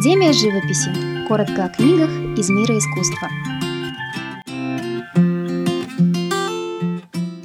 Академия 0.00 0.32
живописи. 0.32 1.28
Коротко 1.28 1.66
о 1.66 1.68
книгах 1.68 2.08
из 2.38 2.48
мира 2.48 2.74
искусства. 2.78 3.28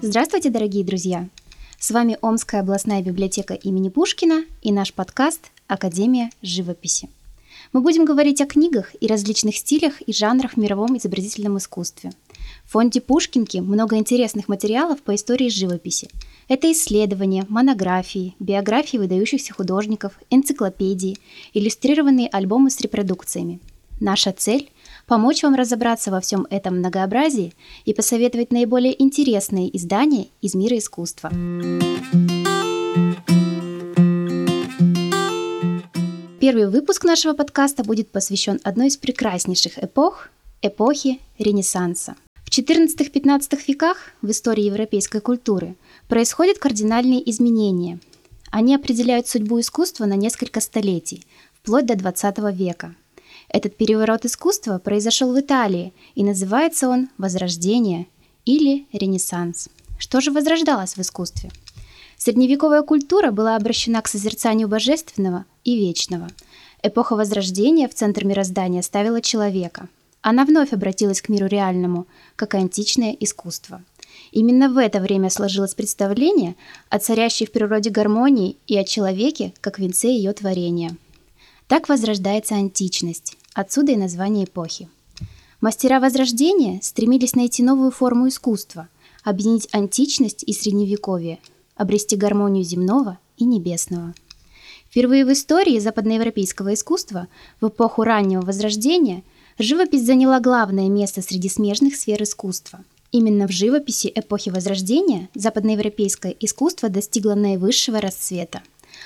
Здравствуйте, 0.01 0.51
дорогие 0.51 0.85
друзья! 0.85 1.27
С 1.77 1.91
вами 1.91 2.17
Омская 2.21 2.61
областная 2.61 3.01
библиотека 3.01 3.55
имени 3.55 3.89
Пушкина 3.89 4.45
и 4.61 4.71
наш 4.71 4.93
подкаст 4.93 5.51
«Академия 5.67 6.29
живописи». 6.41 7.09
Мы 7.73 7.81
будем 7.81 8.05
говорить 8.05 8.39
о 8.39 8.45
книгах 8.45 8.95
и 9.01 9.07
различных 9.07 9.57
стилях 9.57 10.01
и 10.03 10.13
жанрах 10.13 10.53
в 10.53 10.57
мировом 10.57 10.97
изобразительном 10.97 11.57
искусстве. 11.57 12.11
В 12.63 12.71
фонде 12.71 13.01
Пушкинки 13.01 13.57
много 13.57 13.97
интересных 13.97 14.47
материалов 14.47 15.01
по 15.01 15.13
истории 15.13 15.49
живописи. 15.49 16.07
Это 16.47 16.71
исследования, 16.71 17.45
монографии, 17.49 18.35
биографии 18.39 18.97
выдающихся 18.97 19.51
художников, 19.51 20.19
энциклопедии, 20.29 21.17
иллюстрированные 21.55 22.27
альбомы 22.27 22.69
с 22.69 22.79
репродукциями. 22.81 23.59
Наша 23.99 24.31
цель– 24.31 24.69
помочь 25.07 25.41
вам 25.41 25.55
разобраться 25.55 26.11
во 26.11 26.19
всем 26.19 26.45
этом 26.51 26.77
многообразии 26.77 27.53
и 27.85 27.93
посоветовать 27.95 28.51
наиболее 28.51 29.01
интересные 29.01 29.75
издания 29.75 30.27
из 30.41 30.53
мира 30.53 30.77
искусства. 30.77 31.31
Первый 36.39 36.69
выпуск 36.69 37.05
нашего 37.05 37.33
подкаста 37.33 37.83
будет 37.83 38.11
посвящен 38.11 38.59
одной 38.63 38.87
из 38.87 38.97
прекраснейших 38.97 39.83
эпох– 39.83 40.29
эпохи 40.61 41.19
Ренессанса. 41.39 42.15
В 42.43 42.49
XIV-XV 42.57 43.59
веках 43.67 43.97
в 44.21 44.29
истории 44.29 44.65
европейской 44.65 45.19
культуры 45.19 45.75
происходят 46.07 46.59
кардинальные 46.59 47.29
изменения. 47.29 47.99
Они 48.51 48.75
определяют 48.75 49.27
судьбу 49.27 49.59
искусства 49.59 50.05
на 50.05 50.15
несколько 50.15 50.61
столетий, 50.61 51.25
вплоть 51.53 51.85
до 51.85 51.95
XX 51.95 52.53
века. 52.53 52.95
Этот 53.49 53.75
переворот 53.77 54.25
искусства 54.25 54.79
произошел 54.79 55.33
в 55.33 55.39
Италии, 55.39 55.93
и 56.15 56.23
называется 56.23 56.89
он 56.89 57.09
«Возрождение» 57.17 58.07
или 58.45 58.87
«Ренессанс». 58.93 59.69
Что 59.97 60.21
же 60.21 60.31
возрождалось 60.31 60.95
в 60.95 61.01
искусстве– 61.01 61.51
Средневековая 62.17 62.81
культура 62.81 63.31
была 63.31 63.55
обращена 63.55 64.01
к 64.01 64.07
созерцанию 64.07 64.67
божественного 64.67 65.45
и 65.63 65.77
вечного. 65.77 66.27
Эпоха 66.81 67.15
Возрождения 67.15 67.87
в 67.87 67.93
центр 67.93 68.25
мироздания 68.25 68.81
ставила 68.81 69.21
человека. 69.21 69.89
Она 70.21 70.45
вновь 70.45 70.73
обратилась 70.73 71.21
к 71.21 71.29
миру 71.29 71.47
реальному, 71.47 72.07
как 72.35 72.55
античное 72.55 73.11
искусство. 73.11 73.83
Именно 74.35 74.67
в 74.67 74.77
это 74.77 74.99
время 74.99 75.29
сложилось 75.29 75.75
представление 75.75 76.57
о 76.89 76.99
царящей 76.99 77.45
в 77.45 77.53
природе 77.53 77.89
гармонии 77.89 78.57
и 78.67 78.77
о 78.77 78.83
человеке, 78.83 79.53
как 79.61 79.79
венце 79.79 80.09
ее 80.09 80.33
творения. 80.33 80.97
Так 81.69 81.87
возрождается 81.87 82.55
античность, 82.55 83.37
отсюда 83.53 83.93
и 83.93 83.95
название 83.95 84.43
эпохи. 84.43 84.89
Мастера 85.61 86.01
Возрождения 86.01 86.81
стремились 86.81 87.33
найти 87.33 87.63
новую 87.63 87.91
форму 87.91 88.27
искусства, 88.27 88.89
объединить 89.23 89.69
античность 89.71 90.43
и 90.45 90.51
средневековье– 90.51 91.39
обрести 91.77 92.17
гармонию 92.17 92.65
земного 92.65 93.19
и 93.37 93.45
небесного. 93.45 94.13
Впервые 94.89 95.25
в 95.25 95.31
истории 95.31 95.79
западноевропейского 95.79 96.73
искусства 96.73 97.29
в 97.61 97.69
эпоху 97.69 98.03
раннего 98.03 98.41
Возрождения 98.41 99.23
живопись 99.59 100.05
заняла 100.05 100.41
главное 100.41 100.89
место 100.89 101.21
среди 101.21 101.47
смежных 101.47 101.95
сфер 101.95 102.21
искусства. 102.21 102.83
Именно 103.15 103.47
в 103.47 103.51
живописи 103.51 104.11
эпохи 104.13 104.49
Возрождения 104.49 105.29
западноевропейское 105.35 106.35
искусство 106.37 106.89
достигло 106.89 107.33
наивысшего 107.33 108.01
расцвета. 108.01 108.61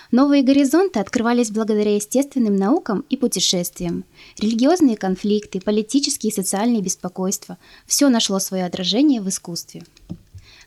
Новые 0.09 0.41
горизонты 0.41 0.99
открывались 0.99 1.51
благодаря 1.51 1.93
естественным 1.93 2.55
наукам 2.55 3.05
и 3.11 3.17
путешествиям. 3.17 4.03
Религиозные 4.39 4.97
конфликты, 4.97 5.61
политические 5.61 6.31
и 6.31 6.33
социальные 6.33 6.81
беспокойства– 6.81 7.59
все 7.85 8.09
нашло 8.09 8.39
свое 8.39 8.65
отражение 8.65 9.21
в 9.21 9.29
искусстве. 9.29 9.83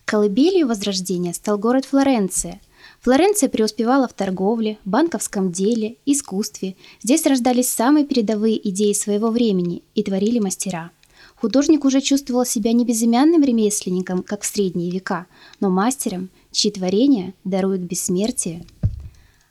Колыбелью 0.04 0.68
Возрождения 0.68 1.34
стал 1.34 1.58
город 1.58 1.84
Флоренция. 1.86 2.60
Флоренция 3.00 3.48
преуспевала 3.48 4.06
в 4.06 4.12
торговле, 4.12 4.78
банковском 4.84 5.50
деле, 5.50 5.96
искусстве. 6.06 6.76
Здесь 7.02 7.26
рождались 7.26 7.70
самые 7.70 8.06
передовые 8.06 8.68
идеи 8.68 8.92
своего 8.92 9.30
времени 9.30 9.82
и 9.96 10.04
творили 10.04 10.38
мастера. 10.38 10.92
Художник 11.42 11.84
уже 11.84 12.00
чувствовал 12.00 12.46
себя 12.46 12.72
не 12.72 12.84
безымянным 12.84 13.42
ремесленником, 13.42 14.22
как 14.22 14.42
в 14.42 14.46
средние 14.46 14.92
века, 14.92 15.26
но 15.58 15.70
мастером, 15.70 16.30
чьи 16.52 16.70
творения 16.70 17.34
даруют 17.42 17.80
бессмертие. 17.80 18.64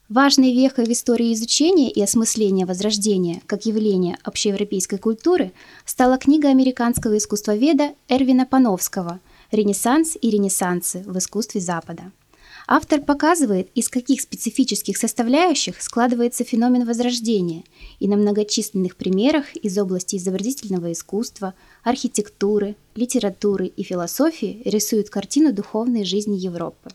Важной 0.08 0.54
вехой 0.54 0.86
в 0.86 0.90
истории 0.90 1.34
изучения 1.34 1.92
и 1.92 2.02
осмысления 2.02 2.66
Возрождения 2.66 3.42
как 3.46 3.66
явления 3.66 4.18
общеевропейской 4.24 5.00
культуры 5.00 5.52
стала 5.86 6.18
книга 6.18 6.48
американского 6.48 7.18
искусствоведа 7.18 7.94
Эрвина 8.08 8.46
Пановского– 8.46 9.20
«Ренессанс 9.52 10.18
и 10.22 10.30
ренессансы 10.30 11.04
в 11.06 11.18
искусстве 11.18 11.60
Запада». 11.60 12.14
Автор 12.74 13.02
показывает, 13.02 13.70
из 13.76 13.90
каких 13.90 14.22
специфических 14.22 14.96
составляющих 14.96 15.82
складывается 15.82 16.46
феномен 16.46 16.88
Возрождения, 16.88 17.66
и 18.00 18.08
на 18.08 18.16
многочисленных 18.16 18.96
примерах 18.96 19.54
из 19.58 19.78
области 19.78 20.16
изобразительного 20.16 20.94
искусства, 20.94 21.54
архитектуры, 21.84 22.78
литературы 22.96 23.66
и 23.68 23.84
философии 23.84 24.62
рисует 24.64 25.10
картину 25.10 25.52
духовной 25.52 26.06
жизни 26.06 26.38
Европы. 26.38 26.92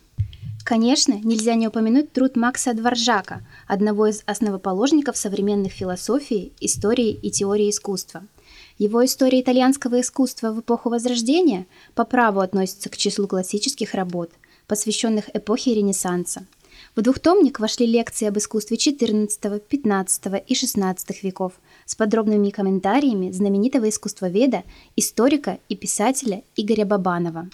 Конечно, 0.65 1.13
нельзя 1.13 1.55
не 1.57 1.69
упомянуть 1.69 2.11
труд 2.11 2.37
Макса 2.37 2.73
Дворжака, 2.73 3.47
одного 3.69 4.07
из 4.07 4.23
основоположников 4.25 5.19
современных 5.19 5.73
философии, 5.73 6.55
истории 6.59 7.11
и 7.11 7.31
теории 7.31 7.69
искусства– 7.69 8.27
его 8.79 9.03
история 9.05 9.41
итальянского 9.41 10.03
искусства 10.03 10.53
в 10.53 10.61
эпоху 10.61 10.91
Возрождения 10.91 11.67
по 11.95 12.05
праву 12.05 12.41
относится 12.41 12.91
к 12.91 12.97
числу 12.99 13.27
классических 13.27 13.95
работ, 13.95 14.31
посвященных 14.67 15.35
эпохе 15.35 15.75
Ренессанса. 15.75 16.47
В 16.95 17.03
двухтомник 17.03 17.61
вошли 17.61 17.87
лекции 17.87 18.27
об 18.27 18.39
искусстве 18.39 18.77
XIV, 18.77 19.63
XV 19.71 20.45
и 20.47 20.55
XVI 20.55 20.97
веков 21.23 21.53
с 21.85 21.95
подробными 21.95 22.51
комментариями 22.51 23.31
знаменитого 23.31 23.89
искусствоведа, 23.89 24.65
историка 24.97 25.59
и 25.69 25.77
писателя 25.77 26.43
Игоря 26.57 26.85
Бабанова. 26.85 27.49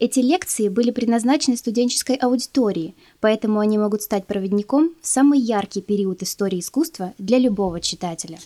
Эти 0.00 0.18
лекции 0.20 0.68
были 0.68 0.90
предназначены 0.90 1.56
студенческой 1.56 2.16
аудитории, 2.16 2.94
поэтому 3.20 3.60
они 3.60 3.78
могут 3.78 4.02
стать 4.02 4.26
проводником 4.26 4.94
в 5.00 5.06
самый 5.06 5.38
яркий 5.38 5.82
период 5.82 6.22
истории 6.22 6.58
искусства 6.60 7.14
для 7.18 7.38
любого 7.38 7.80
читателя. 7.80 8.38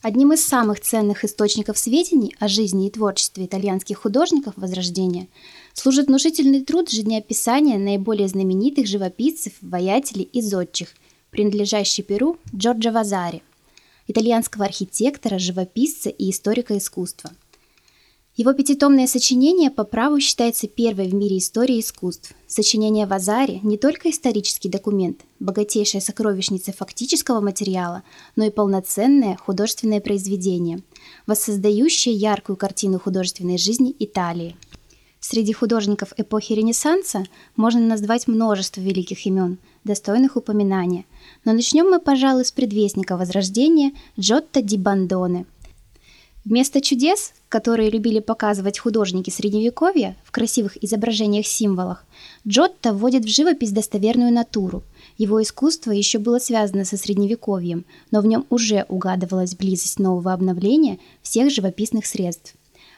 Одним 0.00 0.32
из 0.32 0.44
самых 0.44 0.80
ценных 0.80 1.24
источников 1.24 1.76
сведений 1.76 2.34
о 2.38 2.46
жизни 2.46 2.86
и 2.86 2.90
творчестве 2.90 3.46
итальянских 3.46 3.98
художников 3.98 4.54
Возрождения 4.56 5.28
служит 5.74 6.06
внушительный 6.06 6.64
труд 6.64 6.90
жизнеописания 6.90 7.78
наиболее 7.78 8.28
знаменитых 8.28 8.86
живописцев, 8.86 9.54
воятелей 9.60 10.28
и 10.32 10.40
зодчих, 10.40 10.94
принадлежащий 11.30 12.02
Перу 12.02 12.38
Джорджо 12.54 12.92
Вазари, 12.92 13.42
итальянского 14.06 14.66
архитектора, 14.66 15.38
живописца 15.38 16.10
и 16.10 16.30
историка 16.30 16.78
искусства– 16.78 17.32
его 18.38 18.52
пятитомное 18.52 19.08
сочинение 19.08 19.68
по 19.68 19.82
праву 19.82 20.20
считается 20.20 20.68
первой 20.68 21.08
в 21.08 21.14
мире 21.14 21.38
истории 21.38 21.80
искусств. 21.80 22.36
Сочинение 22.50 23.06
Вазари 23.06 23.60
не 23.62 23.76
только 23.76 24.08
исторический 24.08 24.70
документ, 24.70 25.20
богатейшая 25.38 26.00
сокровищница 26.00 26.72
фактического 26.72 27.40
материала, 27.40 28.04
но 28.36 28.44
и 28.46 28.50
полноценное 28.50 29.36
художественное 29.36 30.00
произведение, 30.00 30.80
воссоздающее 31.26 32.14
яркую 32.14 32.56
картину 32.56 32.98
художественной 32.98 33.58
жизни 33.58 33.94
Италии. 33.98 34.56
Среди 35.20 35.52
художников 35.52 36.14
эпохи 36.16 36.54
Ренессанса 36.54 37.24
можно 37.54 37.80
назвать 37.80 38.26
множество 38.26 38.80
великих 38.80 39.26
имен, 39.26 39.58
достойных 39.84 40.36
упоминания. 40.36 41.04
Но 41.44 41.52
начнем 41.52 41.90
мы, 41.90 42.00
пожалуй, 42.00 42.46
с 42.46 42.52
предвестника 42.52 43.18
Возрождения 43.18 43.92
Джотто 44.18 44.62
ди 44.62 44.78
Бандоне– 44.78 45.44
Вместо 46.44 46.80
чудес, 46.80 47.32
которые 47.48 47.90
любили 47.90 48.20
показывать 48.20 48.78
художники 48.78 49.28
Средневековья 49.28 50.16
в 50.24 50.30
красивых 50.30 50.82
изображениях-символах, 50.82 52.04
Джотто 52.46 52.94
вводит 52.94 53.24
в 53.24 53.28
живопись 53.28 53.72
достоверную 53.72 54.32
натуру. 54.32 54.82
Его 55.18 55.42
искусство 55.42 55.90
еще 55.90 56.18
было 56.18 56.38
связано 56.38 56.84
со 56.84 56.96
Средневековьем, 56.96 57.84
но 58.10 58.20
в 58.20 58.26
нем 58.26 58.46
уже 58.50 58.86
угадывалась 58.88 59.56
близость 59.56 59.98
нового 59.98 60.32
обновления 60.32 60.98
всех 61.22 61.50
живописных 61.50 62.06
средств. 62.06 62.54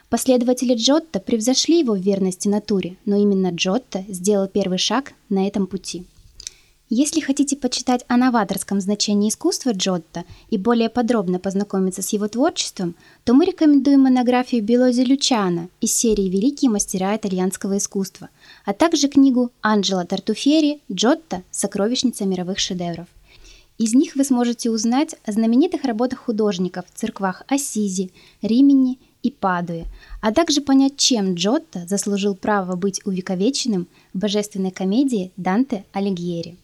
Последователи 0.09 0.75
Джотто 0.75 1.19
превзошли 1.19 1.79
его 1.79 1.93
в 1.93 2.01
верности 2.01 2.47
натуре, 2.47 2.97
но 3.05 3.15
именно 3.15 3.49
Джотто 3.49 4.03
сделал 4.09 4.47
первый 4.47 4.77
шаг 4.77 5.13
на 5.29 5.47
этом 5.47 5.67
пути. 5.67 6.05
Если 6.93 7.21
хотите 7.21 7.55
почитать 7.55 8.03
о 8.09 8.17
новаторском 8.17 8.81
значении 8.81 9.29
искусства 9.29 9.71
Джотто 9.71 10.25
и 10.49 10.57
более 10.57 10.89
подробно 10.89 11.39
познакомиться 11.39 12.01
с 12.01 12.09
его 12.09 12.27
творчеством, 12.27 12.95
то 13.23 13.33
мы 13.33 13.45
рекомендуем 13.45 14.01
монографию 14.01 14.61
Белози 14.61 14.99
Лючана 14.99 15.69
из 15.79 15.93
серии 15.95 16.27
«Великие 16.27 16.69
мастера 16.69 17.15
итальянского 17.15 17.77
искусства», 17.77 18.27
а 18.65 18.73
также 18.73 19.07
книгу 19.07 19.51
Анджела 19.61 20.03
Тартуфери 20.03 20.81
«Джотто. 20.91 21.43
Сокровищница 21.49 22.25
мировых 22.25 22.59
шедевров». 22.59 23.07
Из 23.77 23.93
них 23.93 24.17
вы 24.17 24.25
сможете 24.25 24.69
узнать 24.69 25.15
о 25.23 25.31
знаменитых 25.31 25.85
работах 25.85 26.19
художников 26.19 26.83
в 26.93 26.99
церквах 26.99 27.43
Ассизи, 27.47 28.11
Римени 28.41 28.99
и 29.23 29.31
Падуе, 29.31 29.85
а 30.19 30.33
также 30.33 30.59
понять, 30.59 30.97
чем 30.97 31.35
Джотто 31.35 31.87
заслужил 31.87 32.35
право 32.35 32.75
быть 32.75 32.99
увековеченным 33.05 33.87
в 34.13 34.17
божественной 34.17 34.71
комедии 34.71 35.31
Данте 35.37 35.85
Алигьери. 35.93 36.57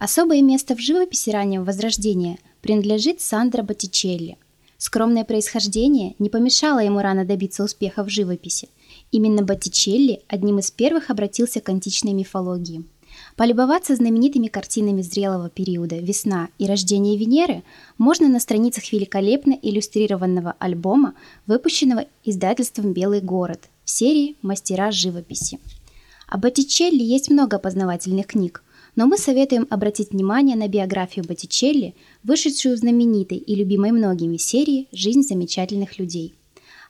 Особое 0.00 0.40
место 0.40 0.74
в 0.74 0.80
живописи 0.80 1.28
раннего 1.28 1.62
Возрождения 1.62 2.38
принадлежит 2.62 3.20
Сандро 3.20 3.62
Боттичелли. 3.62 4.38
Скромное 4.78 5.24
происхождение 5.24 6.14
не 6.18 6.30
помешало 6.30 6.78
ему 6.78 7.00
рано 7.00 7.26
добиться 7.26 7.62
успеха 7.62 8.02
в 8.02 8.08
живописи. 8.08 8.70
Именно 9.12 9.42
Боттичелли 9.42 10.22
одним 10.26 10.58
из 10.58 10.70
первых 10.70 11.10
обратился 11.10 11.60
к 11.60 11.68
античной 11.68 12.14
мифологии. 12.14 12.82
Полюбоваться 13.36 13.94
знаменитыми 13.94 14.46
картинами 14.46 15.02
зрелого 15.02 15.50
периода 15.50 15.96
«Весна» 15.96 16.48
и 16.58 16.64
«Рождение 16.64 17.18
Венеры» 17.18 17.62
можно 17.98 18.26
на 18.26 18.40
страницах 18.40 18.90
великолепно 18.92 19.52
иллюстрированного 19.60 20.54
альбома, 20.58 21.12
выпущенного 21.46 22.06
издательством 22.24 22.94
«Белый 22.94 23.20
город» 23.20 23.68
в 23.84 23.90
серии 23.90 24.36
«Мастера 24.40 24.92
живописи». 24.92 25.58
Об 26.26 26.40
Боттичелли 26.40 27.02
есть 27.02 27.28
много 27.28 27.58
познавательных 27.58 28.28
книг– 28.28 28.62
но 28.96 29.06
мы 29.06 29.18
советуем 29.18 29.66
обратить 29.70 30.10
внимание 30.10 30.56
на 30.56 30.68
биографию 30.68 31.24
Боттичелли, 31.24 31.94
вышедшую 32.22 32.76
в 32.76 32.78
знаменитой 32.78 33.38
и 33.38 33.54
любимой 33.54 33.92
многими 33.92 34.36
серии 34.36 34.88
«Жизнь 34.92 35.22
замечательных 35.22 35.98
людей». 35.98 36.34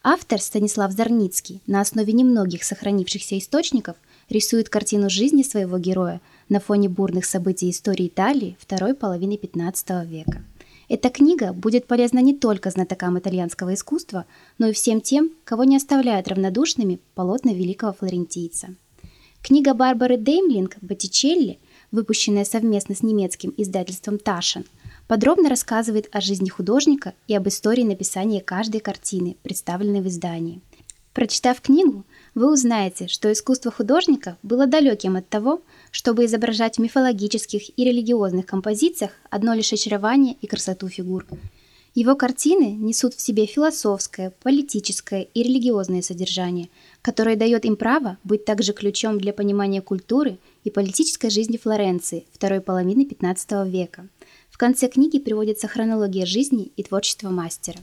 Автор 0.03 0.41
Станислав 0.41 0.93
Зарницкий 0.93 1.61
на 1.67 1.83
основе 1.83 2.15
немногих 2.15 2.65
сохранившихся 2.65 3.37
источников 3.37 3.97
рисует 4.31 4.71
картину 4.71 5.11
жизни 5.11 5.43
своего 5.43 5.79
героя 5.79 6.23
на 6.49 6.59
фоне 6.59 6.89
бурных 6.89 7.27
событий 7.27 7.69
истории 7.69 8.07
Италии 8.07 8.57
второй 8.59 8.95
половины 8.95 9.35
XV 9.35 10.07
века. 10.07 10.43
Эта 10.89 11.11
книга 11.11 11.53
будет 11.53 11.87
полезна 11.87 12.21
не 12.21 12.35
только 12.35 12.71
знатокам 12.71 13.19
итальянского 13.19 13.75
искусства, 13.75 14.25
но 14.59 14.69
и 14.69 14.73
всем 14.73 15.01
тем, 15.01 15.33
кого 15.45 15.65
не 15.65 15.77
оставляют 15.77 16.29
равнодушными 16.29 16.99
полотна 17.15 17.51
великого 17.51 17.93
флорентийца. 17.93 18.75
Книга 19.43 19.75
Барбары 19.75 20.17
Деймлинг 20.17 20.79
«Боттичелли»– 20.81 21.59
выпущенная 21.93 22.45
совместно 22.45 22.95
с 22.95 23.03
немецким 23.03 23.53
издательством 23.57 24.19
Ташин, 24.19 24.65
подробно 25.09 25.49
рассказывает 25.49 26.09
о 26.13 26.21
жизни 26.21 26.49
художника 26.49 27.15
и 27.27 27.35
об 27.35 27.49
истории 27.49 27.83
написания 27.83 28.41
каждой 28.41 28.81
картины, 28.81 29.37
представленной 29.43 30.01
в 30.01 30.09
издании. 30.09 30.61
Прочитав 31.13 31.61
книгу, 31.61 32.05
вы 32.37 32.53
узнаете, 32.53 33.09
что 33.09 33.33
искусство 33.33 33.73
художника 33.73 34.39
было 34.45 34.67
далеким 34.67 35.17
от 35.17 35.29
того, 35.29 35.61
чтобы 35.91 36.25
изображать 36.25 36.77
в 36.77 36.81
мифологических 36.81 37.77
и 37.77 37.85
религиозных 37.85 38.47
композициях 38.47 39.11
одно 39.29 39.55
лишь 39.55 39.73
очарование 39.73 40.37
и 40.41 40.47
красоту 40.47 40.89
фигур. 40.89 41.27
Его 41.97 42.15
картины 42.15 42.77
несут 42.77 43.15
в 43.15 43.21
себе 43.21 43.47
философское, 43.47 44.33
политическое 44.45 45.23
и 45.35 45.43
религиозное 45.43 46.03
содержание, 46.03 46.69
которое 47.03 47.35
дает 47.35 47.65
им 47.65 47.75
право 47.75 48.17
быть 48.23 48.45
также 48.45 48.73
ключом 48.73 49.19
для 49.19 49.33
понимания 49.33 49.83
культуры 49.83 50.39
и 50.65 50.71
политической 50.71 51.31
жизни 51.31 51.57
Флоренции 51.57 52.27
второй 52.33 52.61
половины 52.61 53.03
XV 53.03 53.69
века. 53.69 54.09
В 54.51 54.59
конце 54.59 54.89
книги 54.89 55.19
приводится 55.19 55.69
хронология 55.69 56.27
жизни 56.27 56.71
и 56.77 56.83
творчества 56.83 57.31
мастера. 57.31 57.79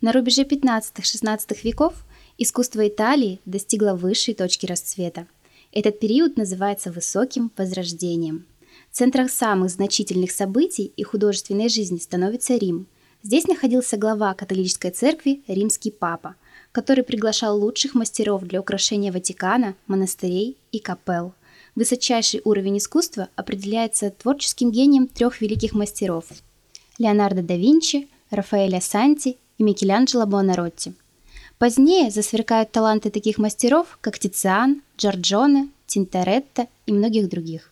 На 0.00 0.12
рубеже 0.12 0.42
15-16 0.42 1.58
веков 1.62 1.94
искусство 2.38 2.86
Италии 2.86 3.40
достигло 3.44 3.94
высшей 3.94 4.34
точки 4.34 4.66
расцвета. 4.66 5.26
Этот 5.72 6.00
период 6.00 6.36
называется 6.36 6.90
высоким 6.90 7.50
возрождением. 7.56 8.46
Центром 8.92 9.28
самых 9.28 9.70
значительных 9.70 10.30
событий 10.30 10.92
и 10.96 11.02
художественной 11.02 11.68
жизни 11.68 11.98
становится 11.98 12.56
Рим. 12.56 12.86
Здесь 13.22 13.46
находился 13.46 13.96
глава 13.96 14.32
католической 14.34 14.90
церкви 14.90 15.42
римский 15.48 15.90
папа, 15.90 16.36
который 16.72 17.04
приглашал 17.04 17.58
лучших 17.58 17.94
мастеров 17.94 18.42
для 18.44 18.60
украшения 18.60 19.12
Ватикана, 19.12 19.74
монастырей 19.86 20.56
и 20.72 20.78
капелл– 20.78 21.34
Высочайший 21.76 22.40
уровень 22.44 22.78
искусства 22.78 23.28
определяется 23.36 24.10
творческим 24.10 24.72
гением 24.72 25.06
трех 25.06 25.40
великих 25.40 25.72
мастеров– 25.72 26.24
Леонардо 26.98 27.42
да 27.42 27.56
Винчи, 27.56 28.08
Рафаэля 28.30 28.80
Санти 28.80 29.36
и 29.58 29.62
Микеланджело 29.62 30.26
Буонаротти. 30.26 30.94
Позднее 31.58 32.10
засверкают 32.10 32.72
таланты 32.72 33.10
таких 33.10 33.38
мастеров, 33.38 33.98
как 34.00 34.18
Тициан, 34.18 34.82
Джорджоне, 34.98 35.68
Тинторетто 35.86 36.66
и 36.86 36.92
многих 36.92 37.28
других. 37.28 37.70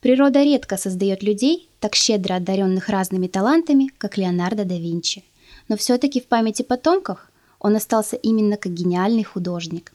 Природа 0.00 0.42
редко 0.42 0.76
создает 0.76 1.22
людей, 1.22 1.68
так 1.78 1.94
щедро 1.94 2.36
одаренных 2.36 2.88
разными 2.88 3.26
талантами, 3.26 3.90
как 3.98 4.16
Леонардо 4.16 4.64
да 4.64 4.76
Винчи. 4.76 5.24
Но 5.68 5.76
все-таки 5.76 6.20
в 6.20 6.26
памяти 6.26 6.62
потомков 6.62 7.30
он 7.58 7.76
остался 7.76 8.16
именно 8.16 8.56
как 8.56 8.72
гениальный 8.72 9.24
художник. 9.24 9.92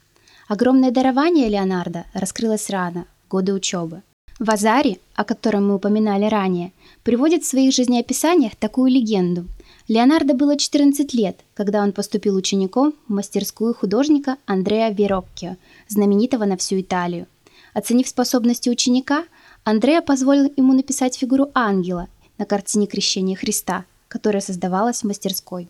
Огромное 0.48 0.92
дарование 0.92 1.48
Леонардо 1.48 2.04
раскрылось 2.14 2.70
рано, 2.70 3.06
годы 3.28 3.52
учебы. 3.52 4.02
Вазари, 4.38 5.00
о 5.14 5.24
котором 5.24 5.68
мы 5.68 5.76
упоминали 5.76 6.26
ранее, 6.26 6.72
приводит 7.02 7.42
в 7.42 7.46
своих 7.46 7.72
жизнеописаниях 7.72 8.54
такую 8.54 8.90
легенду. 8.90 9.46
Леонардо 9.88 10.34
было 10.34 10.58
14 10.58 11.14
лет, 11.14 11.38
когда 11.54 11.82
он 11.82 11.92
поступил 11.92 12.36
учеником 12.36 12.92
в 13.08 13.12
мастерскую 13.12 13.74
художника 13.74 14.36
Андреа 14.44 14.90
Вероккио, 14.90 15.56
знаменитого 15.88 16.44
на 16.44 16.58
всю 16.58 16.80
Италию. 16.80 17.26
Оценив 17.72 18.08
способности 18.08 18.68
ученика, 18.68 19.24
Андреа 19.64 20.02
позволил 20.02 20.52
ему 20.56 20.74
написать 20.74 21.16
фигуру 21.16 21.50
ангела 21.54 22.08
на 22.36 22.44
картине 22.44 22.86
Крещения 22.86 23.36
Христа, 23.36 23.86
которая 24.08 24.42
создавалась 24.42 25.00
в 25.02 25.06
мастерской. 25.06 25.68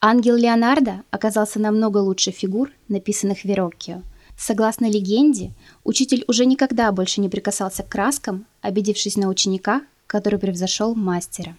Ангел 0.00 0.36
Леонардо 0.36 1.02
оказался 1.10 1.60
намного 1.60 1.98
лучше 1.98 2.30
фигур, 2.30 2.70
написанных 2.88 3.44
Вероккио– 3.44 4.02
Согласно 4.38 4.88
легенде, 4.88 5.52
учитель 5.82 6.24
уже 6.28 6.46
никогда 6.46 6.92
больше 6.92 7.20
не 7.20 7.28
прикасался 7.28 7.82
к 7.82 7.88
краскам, 7.88 8.46
обидевшись 8.60 9.16
на 9.16 9.28
ученика, 9.28 9.82
который 10.06 10.38
превзошел 10.38 10.94
мастера. 10.94 11.56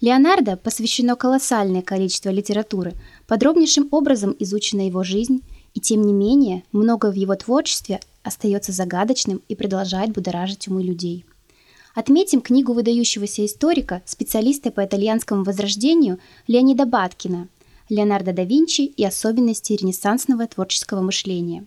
Леонардо 0.00 0.56
посвящено 0.56 1.16
колоссальное 1.16 1.82
количество 1.82 2.30
литературы, 2.30 2.94
подробнейшим 3.26 3.88
образом 3.90 4.36
изучена 4.38 4.86
его 4.86 5.02
жизнь, 5.02 5.42
и 5.74 5.80
тем 5.80 6.02
не 6.02 6.12
менее 6.12 6.62
многое 6.70 7.10
в 7.10 7.16
его 7.16 7.34
творчестве 7.34 7.98
остается 8.22 8.70
загадочным 8.70 9.42
и 9.48 9.56
продолжает 9.56 10.12
будоражить 10.12 10.68
умы 10.68 10.84
людей. 10.84 11.24
Отметим 11.94 12.40
книгу 12.40 12.72
выдающегося 12.72 13.44
историка, 13.44 14.02
специалиста 14.04 14.70
по 14.70 14.84
итальянскому 14.84 15.42
возрождению 15.42 16.20
Леонида 16.46 16.86
Баткина 16.86 17.48
«Леонардо 17.88 18.32
да 18.32 18.44
Винчи 18.44 18.82
и 18.82 19.04
особенности 19.04 19.72
ренессансного 19.72 20.46
творческого 20.46 21.00
мышления», 21.00 21.66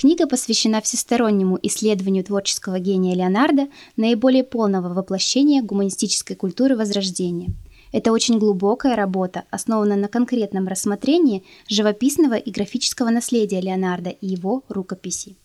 Книга 0.00 0.26
посвящена 0.26 0.80
всестороннему 0.80 1.58
исследованию 1.62 2.24
творческого 2.24 2.78
гения 2.78 3.14
Леонардо, 3.14 3.68
наиболее 3.98 4.44
полного 4.44 4.94
воплощения 4.94 5.62
гуманистической 5.62 6.36
культуры 6.36 6.74
Возрождения. 6.74 7.50
Это 7.92 8.10
очень 8.10 8.38
глубокая 8.38 8.96
работа, 8.96 9.44
основанная 9.50 9.98
на 9.98 10.08
конкретном 10.08 10.68
рассмотрении 10.68 11.44
живописного 11.68 12.32
и 12.32 12.50
графического 12.50 13.10
наследия 13.10 13.60
Леонардо 13.60 14.08
и 14.08 14.26
его 14.26 14.64
рукописей. 14.70 15.36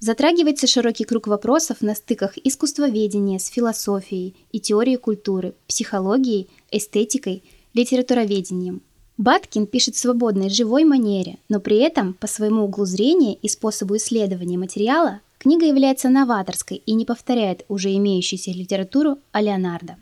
Затрагивается 0.00 0.66
широкий 0.66 1.04
круг 1.04 1.26
вопросов 1.26 1.78
на 1.80 1.94
стыках 1.94 2.36
искусствоведения 2.36 3.38
с 3.38 3.46
философией 3.46 4.34
и 4.52 4.60
теорией 4.60 4.98
культуры, 4.98 5.54
психологией, 5.66 6.50
эстетикой, 6.70 7.42
литературоведением– 7.72 8.82
Баткин 9.16 9.68
пишет 9.68 9.94
в 9.94 9.98
свободной 9.98 10.50
живой 10.50 10.84
манере, 10.84 11.38
но 11.48 11.60
при 11.60 11.76
этом 11.76 12.14
по 12.14 12.26
своему 12.26 12.64
углу 12.64 12.84
зрения 12.84 13.34
и 13.34 13.48
способу 13.48 13.96
исследования 13.96 14.58
материала 14.58 15.20
книга 15.38 15.66
является 15.66 16.08
новаторской 16.08 16.82
и 16.84 16.94
не 16.94 17.04
повторяет 17.04 17.64
уже 17.68 17.94
имеющуюся 17.94 18.50
литературу 18.50 19.18
о 19.30 19.40
Леонардо. 19.40 19.96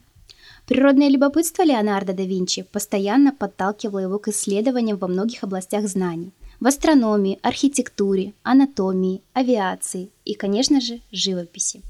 Природное 0.66 1.10
любопытство 1.10 1.62
Леонардо 1.62 2.14
да 2.14 2.22
Винчи 2.22 2.62
постоянно 2.62 3.32
подталкивало 3.32 3.98
его 3.98 4.18
к 4.18 4.28
исследованиям 4.28 4.96
во 4.96 5.08
многих 5.08 5.44
областях 5.44 5.86
знаний– 5.88 6.30
в 6.60 6.66
астрономии, 6.66 7.40
архитектуре, 7.42 8.34
анатомии, 8.44 9.20
авиации 9.32 10.10
и, 10.24 10.34
конечно 10.34 10.80
же, 10.80 11.00
живописи. 11.10 11.82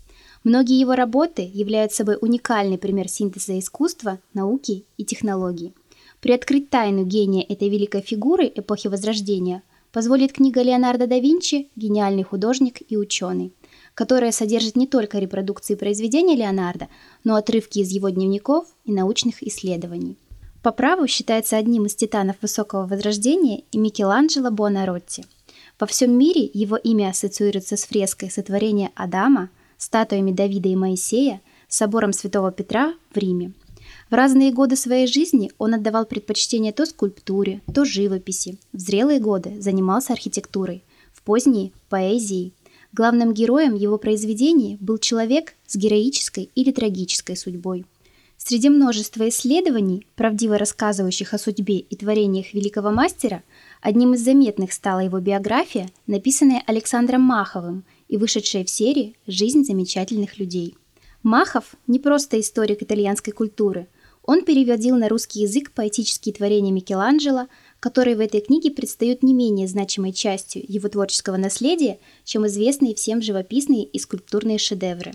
Многие 0.45 0.81
его 0.81 0.95
работы 0.95 1.49
являются 1.55 1.99
собой 1.99 2.17
уникальный 2.21 2.79
пример 2.79 3.07
синтеза 3.07 3.57
искусства, 3.59 4.19
науки 4.33 4.85
и 4.97 5.05
технологий– 5.05 5.73
Приоткрыть 6.23 6.71
тайну 6.71 7.05
гения 7.05 7.43
этой 7.43 7.69
великой 7.69 8.01
фигуры 8.01 8.47
эпохи 8.55 8.87
Возрождения 8.87 9.65
позволит 9.91 10.33
книга 10.33 10.63
Леонардо 10.63 11.09
да 11.09 11.19
Винчи 11.19 11.69
«Гениальный 11.75 12.23
художник 12.23 12.79
и 12.89 12.97
ученый», 12.97 13.53
которая 13.95 14.31
содержит 14.31 14.77
не 14.77 14.87
только 14.87 15.19
репродукции 15.19 15.75
произведения 15.75 16.37
Леонардо, 16.37 16.87
но 17.25 17.35
отрывки 17.35 17.81
из 17.81 17.91
его 17.91 18.09
дневников 18.09 18.67
и 18.85 18.93
научных 18.93 19.43
исследований. 19.43 20.17
По 20.63 20.71
праву 20.71 21.09
считается 21.09 21.57
одним 21.57 21.87
из 21.87 21.97
титанов 21.97 22.37
Высокого 22.41 22.87
Возрождения 22.87 23.65
и 23.73 23.79
Микеланджело 23.79 24.53
Буонаротти. 24.53 25.25
Во 25.81 25.89
всем 25.89 26.17
мире 26.17 26.49
его 26.55 26.77
имя 26.77 27.09
ассоциируется 27.09 27.77
с 27.77 27.83
фреской 27.83 28.31
сотворения 28.31 28.93
Адама, 28.95 29.51
статуями 29.77 30.31
Давида 30.31 30.69
и 30.69 30.77
Моисея, 30.77 31.41
собором 31.67 32.13
Святого 32.13 32.53
Петра 32.53 32.95
в 33.13 33.19
Риме– 33.19 33.55
В 34.11 34.15
разные 34.15 34.53
годы 34.53 34.77
своей 34.77 35.07
жизни 35.07 35.51
он 35.59 35.75
отдавал 35.75 36.05
предпочтение 36.05 36.73
то 36.73 36.87
скульптуре, 36.87 37.63
то 37.75 37.85
живописи. 37.85 38.59
В 38.73 38.79
зрелые 38.79 39.21
годы 39.21 39.61
занимался 39.61 40.13
архитектурой, 40.13 40.85
в 41.13 41.23
поздние– 41.23 41.73
поэзией. 41.89 42.53
Главным 42.93 43.33
героем 43.33 43.75
его 43.75 43.97
произведений 43.97 44.77
был 44.81 44.99
человек 44.99 45.55
с 45.67 45.77
героической 45.77 46.51
или 46.55 46.73
трагической 46.73 47.37
судьбой. 47.37 47.87
Среди 48.45 48.69
множества 48.71 49.29
исследований, 49.29 50.05
правдиво 50.17 50.59
рассказывающих 50.59 51.33
о 51.33 51.39
судьбе 51.39 51.79
и 51.79 51.95
творениях 51.95 52.53
великого 52.53 52.91
мастера, 52.91 53.45
одним 53.81 54.15
из 54.15 54.25
заметных 54.25 54.73
стала 54.73 54.99
его 54.99 55.21
биография, 55.21 55.91
написанная 56.09 56.61
Александром 56.67 57.23
Маховым 57.23 57.85
и 58.09 58.17
вышедшая 58.17 58.65
в 58.65 58.69
серии 58.69 59.15
«Жизнь 59.29 59.65
замечательных 59.65 60.39
людей». 60.39 60.77
Махов 61.23 61.77
не 61.87 62.01
просто 62.01 62.41
историк 62.41 62.83
итальянской 62.83 63.33
культуры. 63.33 63.87
Он 64.25 64.45
переводил 64.45 64.97
на 64.97 65.09
русский 65.09 65.41
язык 65.41 65.73
поэтические 65.73 66.35
творения 66.35 66.73
Микеланджело, 66.73 67.47
которые 67.81 68.17
в 68.17 68.21
этой 68.21 68.41
книге 68.41 68.71
предстают 68.71 69.23
не 69.23 69.33
менее 69.35 69.69
значимой 69.69 70.13
частью 70.13 70.65
его 70.67 70.89
творческого 70.89 71.37
наследия, 71.37 71.99
чем 72.25 72.47
известные 72.47 72.95
всем 72.95 73.23
живописные 73.23 73.85
и 73.85 73.99
скульптурные 73.99 74.59
шедевры. 74.59 75.13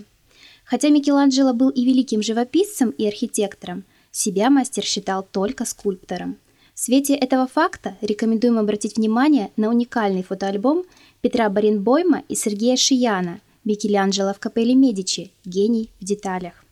Хотя 0.64 0.88
Микеланджело 0.88 1.52
был 1.52 1.70
и 1.70 1.84
великим 1.84 2.22
живописцем 2.22 2.90
и 2.90 3.06
архитектором, 3.06 3.84
себя 4.10 4.50
мастер 4.50 4.84
считал 4.84 5.26
только 5.30 5.64
скульптором. 5.64 6.36
В 6.74 6.80
свете 6.80 7.16
этого 7.16 7.46
факта 7.46 7.96
рекомендуем 8.00 8.58
обратить 8.58 8.96
внимание 8.96 9.50
на 9.56 9.68
уникальный 9.68 10.22
фотоальбом 10.22 10.84
Петра 11.22 11.48
Баренбойма 11.48 12.22
и 12.28 12.34
Сергея 12.34 12.76
Шияна 12.76 13.40
«Микеланджело 13.68 14.32
в 14.32 14.38
капелле 14.38 14.74
Медичи. 14.74 15.30
Гений 15.44 15.90
в 16.00 16.04
деталях». 16.04 16.64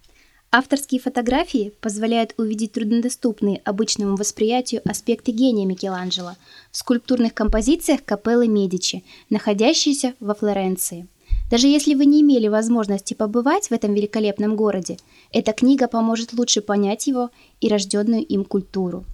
Авторские 0.50 1.00
фотографии 1.00 1.72
позволяют 1.80 2.32
увидеть 2.38 2.72
труднодоступные 2.72 3.60
обычному 3.64 4.16
восприятию 4.16 4.80
аспекты 4.84 5.30
гения 5.30 5.66
Микеланджело 5.66 6.36
в 6.72 6.76
скульптурных 6.76 7.34
композициях 7.34 8.02
капеллы 8.02 8.48
Медичи, 8.48 9.04
находящейся 9.28 10.14
во 10.20 10.34
Флоренции– 10.34 11.06
даже 11.50 11.68
если 11.68 11.94
вы 11.94 12.06
не 12.06 12.22
имели 12.22 12.48
возможности 12.48 13.14
побывать 13.14 13.68
в 13.68 13.72
этом 13.72 13.94
великолепном 13.94 14.56
городе, 14.56 14.98
эта 15.32 15.52
книга 15.52 15.86
поможет 15.86 16.32
лучше 16.32 16.60
понять 16.60 17.06
его 17.06 17.30
и 17.60 17.68
рожденную 17.68 18.24
им 18.24 18.44
культуру. 18.44 19.04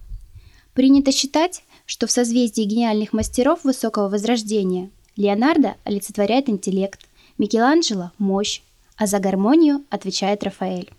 Принято 0.73 1.11
считать, 1.11 1.63
что 1.85 2.07
в 2.07 2.11
созвездии 2.11 2.63
гениальных 2.63 3.13
мастеров 3.13 3.63
высокого 3.63 4.09
возрождения 4.09 4.89
Леонардо 5.15 5.75
олицетворяет 5.83 6.49
интеллект, 6.49 6.99
Микеланджело– 7.43 8.11
мощь, 8.17 8.61
а 8.95 9.05
за 9.05 9.19
гармонию 9.19 9.83
отвечает 9.89 10.43
Рафаэль. 10.43 10.89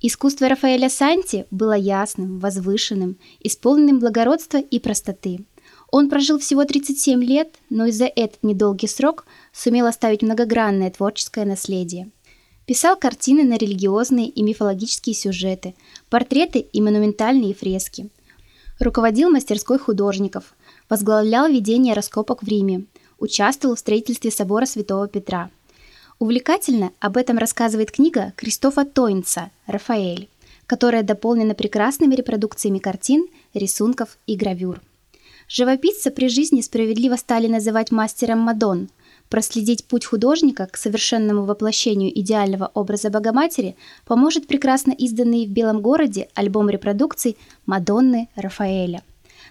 Искусство 0.00 0.48
Рафаэля 0.48 0.88
Санти 0.88 1.44
было 1.50 1.76
ясным, 1.76 2.38
возвышенным, 2.38 3.18
исполненным 3.40 3.98
благородства 3.98 4.58
и 4.58 4.78
простоты– 4.78 5.44
он 5.90 6.10
прожил 6.10 6.38
всего 6.38 6.64
37 6.64 7.22
лет, 7.24 7.56
но 7.70 7.86
и 7.86 7.92
за 7.92 8.04
этот 8.04 8.42
недолгий 8.42 8.88
срок 8.88 9.24
сумел 9.52 9.86
оставить 9.86 10.22
многогранное 10.22 10.90
творческое 10.90 11.46
наследие. 11.46 12.10
Писал 12.66 12.96
картины 12.96 13.44
на 13.44 13.56
религиозные 13.56 14.28
и 14.28 14.42
мифологические 14.42 15.14
сюжеты, 15.14 15.74
портреты 16.10 16.58
и 16.58 16.82
монументальные 16.82 17.54
фрески. 17.54 18.10
Руководил 18.78 19.30
мастерской 19.30 19.78
художников, 19.78 20.54
возглавлял 20.90 21.48
ведение 21.48 21.94
раскопок 21.94 22.42
в 22.42 22.48
Риме, 22.48 22.84
участвовал 23.18 23.74
в 23.74 23.78
строительстве 23.78 24.30
собора 24.30 24.66
Святого 24.66 25.08
Петра. 25.08 25.50
Увлекательно 26.18 26.90
об 26.98 27.16
этом 27.16 27.38
рассказывает 27.38 27.92
книга 27.92 28.32
Кристофа 28.34 28.84
Тойнца 28.84 29.52
«Рафаэль», 29.66 30.28
которая 30.66 31.04
дополнена 31.04 31.54
прекрасными 31.54 32.16
репродукциями 32.16 32.78
картин, 32.78 33.28
рисунков 33.54 34.18
и 34.26 34.34
гравюр. 34.34 34.80
Живописца 35.48 36.10
при 36.10 36.28
жизни 36.28 36.60
справедливо 36.60 37.14
стали 37.14 37.46
называть 37.46 37.92
мастером 37.92 38.40
Мадон. 38.40 38.88
Проследить 39.28 39.84
путь 39.84 40.06
художника 40.06 40.66
к 40.66 40.76
совершенному 40.76 41.44
воплощению 41.44 42.10
идеального 42.18 42.70
образа 42.74 43.10
Богоматери 43.10 43.76
поможет 44.04 44.48
прекрасно 44.48 44.92
изданный 44.92 45.46
в 45.46 45.50
Белом 45.50 45.80
городе 45.80 46.28
альбом 46.34 46.68
репродукций 46.68 47.36
Мадонны 47.64 48.28
Рафаэля. 48.34 49.04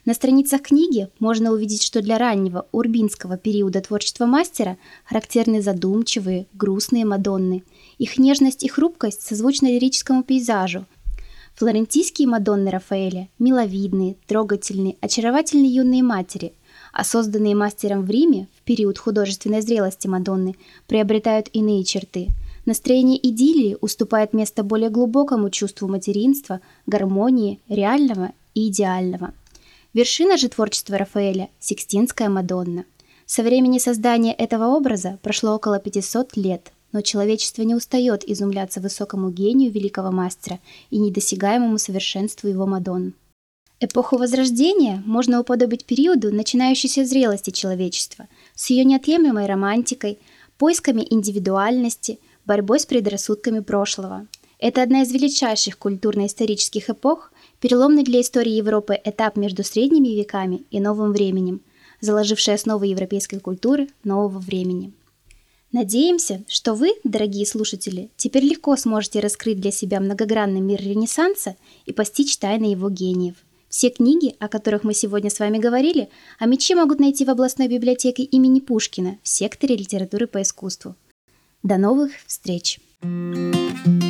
На 0.08 0.14
страницах 0.14 0.62
книги 0.62 1.10
можно 1.20 1.52
увидеть, 1.52 1.84
что 1.84 2.02
для 2.02 2.18
раннего 2.18 2.66
урбинского 2.72 3.36
периода 3.36 3.82
творчества 3.82 4.26
мастера 4.26 4.78
характерны 5.04 5.62
задумчивые, 5.62 6.48
грустные 6.54 7.04
Мадонны. 7.04 7.64
Их 7.98 8.18
нежность 8.18 8.64
и 8.64 8.70
хрупкость 8.70 9.22
созвучны 9.22 9.68
лирическому 9.68 10.24
пейзажу– 10.24 10.86
Флорентийские 11.56 12.28
Мадонны 12.28 12.70
Рафаэля– 12.70 13.28
миловидные, 13.40 14.16
трогательные, 14.28 14.96
очаровательные 15.02 15.74
юные 15.74 16.04
матери, 16.04 16.54
а 16.94 17.04
созданные 17.04 17.56
мастером 17.56 18.06
в 18.06 18.10
Риме 18.10 18.48
в 18.56 18.64
период 18.64 19.00
художественной 19.00 19.62
зрелости 19.62 20.08
Мадонны 20.08 20.56
приобретают 20.86 21.50
иные 21.52 21.84
черты. 21.84 22.28
Настроение 22.66 23.18
идиллии 23.28 23.76
уступает 23.82 24.34
место 24.34 24.64
более 24.64 24.92
глубокому 24.92 25.50
чувству 25.50 25.88
материнства, 25.88 26.62
гармонии, 26.86 27.60
реального 27.68 28.34
и 28.54 28.70
идеального. 28.70 29.34
Вершина 29.98 30.38
же 30.38 30.48
творчества 30.48 31.00
Рафаэля– 31.00 31.50
Сикстинская 31.60 32.30
Мадонна. 32.30 32.86
Со 33.26 33.42
времени 33.42 33.80
создания 33.80 34.32
этого 34.32 34.66
образа 34.76 35.18
прошло 35.24 35.56
около 35.56 35.80
500 35.80 36.38
лет– 36.38 36.72
но 36.92 37.02
человечество 37.02 37.64
не 37.64 37.74
устает 37.74 38.24
изумляться 38.24 38.80
высокому 38.80 39.32
гению 39.32 39.72
великого 39.72 40.12
мастера 40.12 40.60
и 40.92 41.00
недосягаемому 41.00 41.80
совершенству 41.80 42.48
его 42.48 42.68
Мадонн. 42.68 43.16
Эпоху 43.80 44.18
Возрождения 44.18 45.02
можно 45.04 45.40
уподобить 45.42 45.86
периоду 45.86 46.32
начинающейся 46.32 47.04
зрелости 47.04 47.50
человечества 47.50 48.28
с 48.54 48.70
ее 48.70 48.86
неотъемлемой 48.86 49.48
романтикой, 49.48 50.20
поисками 50.60 51.06
индивидуальности, 51.10 52.20
борьбой 52.46 52.80
с 52.80 52.86
предрассудками 52.86 53.62
прошлого. 53.62 54.28
Это 54.60 54.84
одна 54.84 55.02
из 55.02 55.12
величайших 55.12 55.80
культурно-исторических 55.80 56.92
эпох, 56.92 57.32
переломный 57.60 58.04
для 58.04 58.22
истории 58.22 58.52
Европы 58.52 59.00
этап 59.04 59.38
между 59.38 59.64
средними 59.64 60.10
веками 60.10 60.64
и 60.72 60.80
новым 60.80 61.12
временем, 61.12 61.62
заложивший 62.02 62.54
основы 62.54 62.88
европейской 62.88 63.40
культуры 63.40 63.88
нового 64.04 64.40
времени. 64.40 64.94
Надеемся, 65.72 66.44
что 66.48 66.74
вы, 66.74 66.94
дорогие 67.04 67.46
слушатели, 67.46 68.10
теперь 68.16 68.46
легко 68.46 68.76
сможете 68.78 69.20
раскрыть 69.20 69.60
для 69.60 69.72
себя 69.72 70.00
многогранный 70.00 70.62
мир 70.62 70.82
Ренессанса 70.82 71.56
и 71.86 71.92
постичь 71.92 72.38
тайны 72.38 72.66
его 72.66 72.90
гениев. 72.90 73.36
Все 73.68 73.90
книги, 73.90 74.34
о 74.40 74.48
которых 74.48 74.86
мы 74.86 74.94
сегодня 74.94 75.30
с 75.30 75.40
вами 75.40 75.58
говорили, 75.58 76.10
о 76.40 76.46
мече 76.46 76.76
могут 76.76 77.00
найти 77.00 77.26
в 77.26 77.30
областной 77.30 77.68
библиотеке 77.68 78.24
имени 78.24 78.62
Пушкина 78.62 79.18
в 79.22 79.28
секторе 79.28 79.76
литературы 79.76 80.26
по 80.26 80.42
искусству. 80.42 80.96
До 81.64 81.78
новых 81.78 82.12
встреч! 82.26 82.80
thank 83.00 84.04
you 84.04 84.07